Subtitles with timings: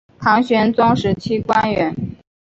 [0.17, 1.95] 唐玄宗时期官员。